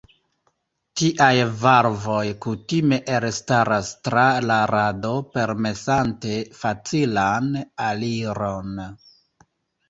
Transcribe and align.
Tiaj 0.99 1.33
valvoj 1.63 2.23
kutime 2.45 2.97
elstaras 3.17 3.91
tra 4.07 4.23
la 4.53 4.57
rado 4.71 5.11
permesante 5.37 6.33
facilan 6.63 7.51
aliron. 7.91 8.83